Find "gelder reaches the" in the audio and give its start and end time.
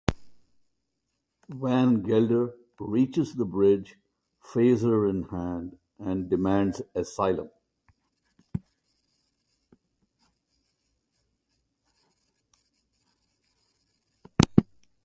2.01-3.45